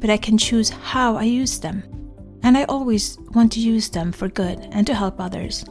[0.00, 1.82] but I can choose how I use them.
[2.42, 5.64] And I always want to use them for good and to help others.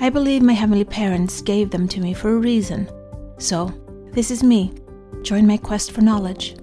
[0.00, 2.88] I believe my heavenly parents gave them to me for a reason.
[3.38, 3.72] So,
[4.12, 4.72] this is me.
[5.22, 6.56] Join my quest for knowledge.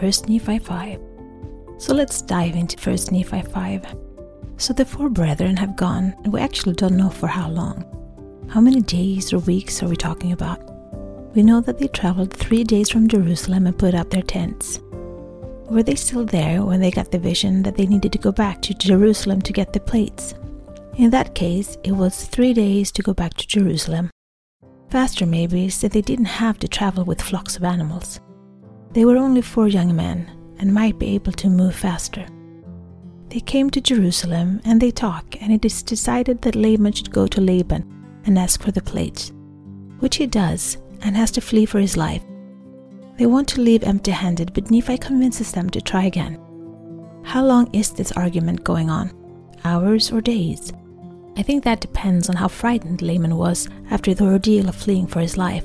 [0.00, 1.00] 1 Nephi 5.
[1.78, 3.96] So let's dive into 1 Nephi 5.
[4.56, 7.84] So the four brethren have gone, and we actually don't know for how long.
[8.48, 10.60] How many days or weeks are we talking about?
[11.34, 14.80] We know that they traveled three days from Jerusalem and put up their tents.
[15.70, 18.62] Were they still there when they got the vision that they needed to go back
[18.62, 20.34] to Jerusalem to get the plates?
[20.96, 24.10] In that case, it was three days to go back to Jerusalem.
[24.88, 28.18] Faster, maybe, said they didn't have to travel with flocks of animals.
[28.94, 32.26] They were only four young men and might be able to move faster.
[33.28, 37.26] They came to Jerusalem and they talk, and it is decided that Laman should go
[37.26, 37.84] to Laban
[38.24, 39.32] and ask for the plates,
[39.98, 42.22] which he does and has to flee for his life.
[43.18, 46.38] They want to leave empty handed, but Nephi convinces them to try again.
[47.24, 49.10] How long is this argument going on?
[49.64, 50.72] Hours or days?
[51.36, 55.18] I think that depends on how frightened Laman was after the ordeal of fleeing for
[55.20, 55.64] his life.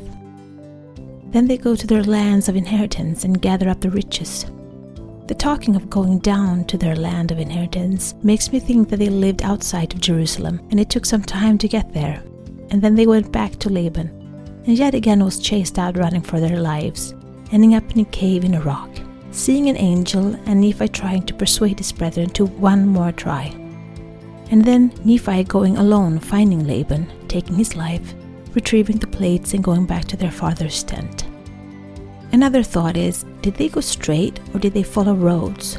[1.27, 4.45] Then they go to their lands of inheritance and gather up the riches.
[5.27, 9.09] The talking of going down to their land of inheritance makes me think that they
[9.09, 12.23] lived outside of Jerusalem and it took some time to get there.
[12.71, 14.09] And then they went back to Laban,
[14.65, 17.13] and yet again was chased out running for their lives,
[17.53, 18.89] ending up in a cave in a rock,
[19.31, 23.45] seeing an angel and Nephi trying to persuade his brethren to one more try.
[24.49, 28.15] And then Nephi going alone, finding Laban, taking his life,
[28.53, 31.25] retrieving the plates, and going back to their father's tent.
[32.31, 35.77] Another thought is did they go straight or did they follow roads?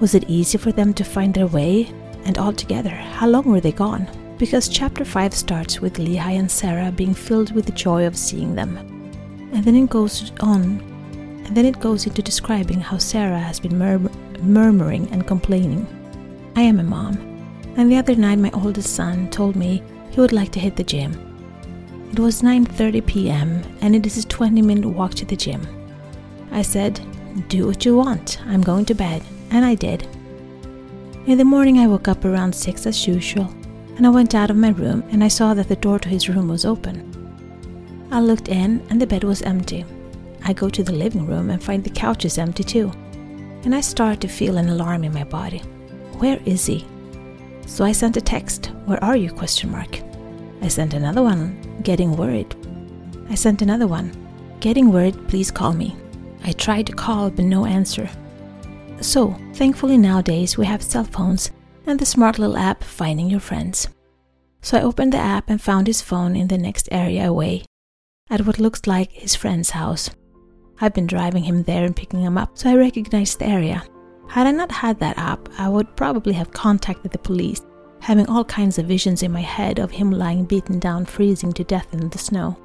[0.00, 1.92] Was it easy for them to find their way?
[2.24, 4.08] And altogether, how long were they gone?
[4.38, 8.54] Because chapter 5 starts with Lehi and Sariah being filled with the joy of seeing
[8.54, 8.78] them.
[9.52, 10.89] And then it goes on,
[11.44, 15.86] and then it goes into describing how Sariah has been mur- murmuring and complaining.
[16.56, 17.16] I am a mom,
[17.76, 20.84] and the other night my oldest son told me he would like to hit the
[20.84, 21.12] gym.
[22.12, 23.62] It was 9:30 p.m.
[23.80, 25.62] and it is a 20-minute walk to the gym.
[26.50, 27.00] I said,
[27.48, 28.38] "Do what you want.
[28.46, 30.06] I'm going to bed." And I did.
[31.26, 33.48] In the morning I woke up around 6 as usual,
[33.96, 36.28] and I went out of my room and I saw that the door to his
[36.28, 36.96] room was open.
[38.10, 39.84] I looked in and the bed was empty.
[40.44, 42.90] I go to the living room and find the couch is empty too.
[43.64, 45.58] And I start to feel an alarm in my body.
[46.18, 46.86] Where is he?
[47.66, 50.00] So I sent a text, "Where are you?" question mark.
[50.62, 52.54] I sent another one, getting worried.
[53.28, 54.12] I sent another one,
[54.60, 55.96] getting worried, please call me.
[56.44, 58.08] I tried to call but no answer.
[59.00, 61.50] So, thankfully nowadays we have cell phones
[61.86, 63.88] and the smart little app Finding Your Friends.
[64.62, 67.64] So I opened the app and found his phone in the next area away,
[68.28, 70.10] at what looks like his friend's house.
[70.80, 73.84] I've been driving him there and picking him up, so I recognized the area.
[74.28, 77.62] Had I not had that app, I would probably have contacted the police,
[78.00, 81.64] having all kinds of visions in my head of him lying beaten down, freezing to
[81.64, 82.56] death in the snow.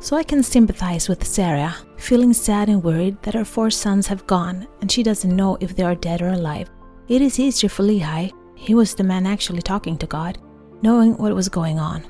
[0.00, 4.26] So I can sympathize with Sariah, feeling sad and worried that her four sons have
[4.26, 6.68] gone and she doesn't know if they are dead or alive.
[7.08, 10.38] It is easier for Lehi, he was the man actually talking to God,
[10.82, 12.04] knowing what was going on.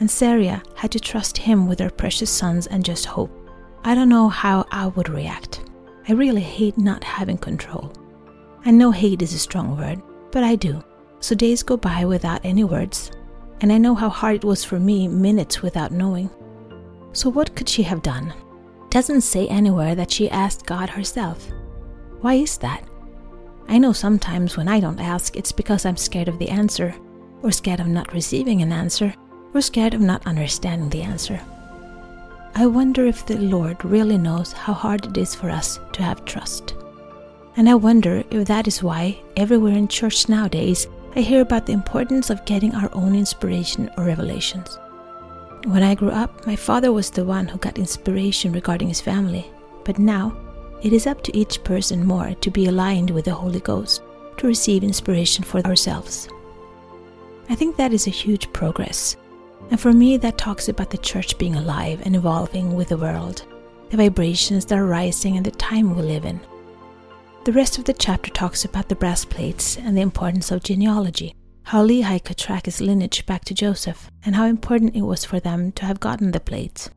[0.00, 3.30] And Sariah had to trust him with her precious sons and just hope.
[3.82, 5.62] I don't know how I would react.
[6.08, 7.92] I really hate not having control.
[8.64, 10.02] I know hate is a strong word,
[10.32, 10.84] but I do.
[11.20, 13.10] So days go by without any words,
[13.60, 16.28] and I know how hard it was for me minutes without knowing.
[17.12, 18.34] So what could she have done?
[18.90, 21.50] Doesn't say anywhere that she asked God herself.
[22.20, 22.84] Why is that?
[23.68, 26.94] I know sometimes when I don't ask, it's because I'm scared of the answer,
[27.42, 29.14] or scared of not receiving an answer,
[29.54, 31.40] or scared of not understanding the answer.
[32.54, 36.24] I wonder if the Lord really knows how hard it is for us to have
[36.24, 36.74] trust.
[37.56, 40.86] And I wonder if that is why everywhere in church nowadays
[41.16, 44.78] I hear about the importance of getting our own inspiration or revelations.
[45.64, 49.46] When I grew up, my father was the one who got inspiration regarding his family,
[49.84, 50.36] but now
[50.82, 54.02] it is up to each person more to be aligned with the Holy Ghost
[54.38, 56.28] to receive inspiration for ourselves.
[57.48, 59.16] I think that is a huge progress
[59.70, 63.46] and for me, that talks about the church being alive and evolving with the world,
[63.90, 66.40] the vibrations that are rising and the time we live in.
[67.44, 71.34] The rest of the chapter talks about the brass plates and the importance of genealogy,
[71.62, 75.40] how Lehi could track his lineage back to Joseph, and how important it was for
[75.40, 76.90] them to have gotten the plates.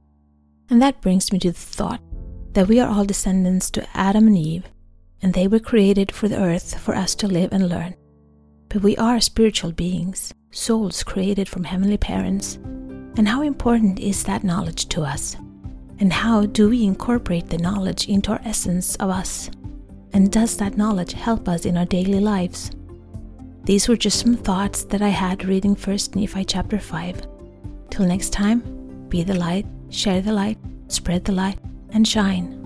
[0.69, 2.01] And that brings me to the thought
[2.53, 4.65] that we are all descendants to Adam and Eve,
[5.21, 7.95] and they were created for the earth for us to live and learn.
[8.69, 12.55] But we are spiritual beings, souls created from heavenly parents.
[13.17, 15.35] And how important is that knowledge to us?
[15.99, 19.49] And how do we incorporate the knowledge into our essence of us?
[20.13, 22.71] And does that knowledge help us in our daily lives?
[23.63, 27.27] These were just some thoughts that I had reading 1st Nephi chapter 5.
[27.89, 28.59] Till next time,
[29.09, 30.57] be the light, share the light,
[30.87, 31.57] spread the light,
[31.91, 32.59] and shine.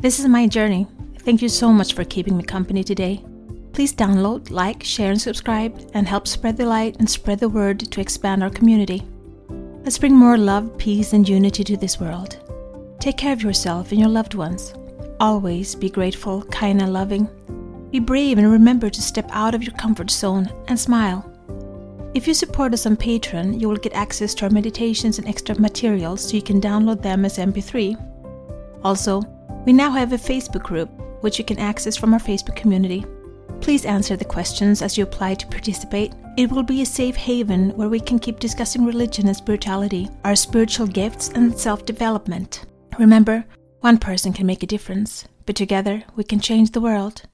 [0.00, 0.86] This is my journey.
[1.20, 3.24] Thank you so much for keeping me company today.
[3.72, 7.78] Please download, like, share, and subscribe, and help spread the light and spread the word
[7.78, 9.02] to expand our community.
[9.84, 12.38] Let's bring more love, peace, and unity to this world.
[13.00, 14.74] Take care of yourself and your loved ones.
[15.20, 17.28] Always be grateful, kind, and loving.
[17.90, 21.24] Be brave and remember to step out of your comfort zone and smile.
[22.14, 25.58] If you support us on Patreon, you will get access to our meditations and extra
[25.58, 27.96] materials so you can download them as MP3.
[28.84, 29.22] Also,
[29.64, 33.04] we now have a Facebook group, which you can access from our Facebook community.
[33.68, 36.14] Please answer the questions as you apply to participate.
[36.38, 40.34] It will be a safe haven where we can keep discussing religion and spirituality, our
[40.34, 42.64] spiritual gifts, and self development.
[42.98, 43.44] Remember,
[43.80, 47.24] one person can make a difference, but together we can change the world.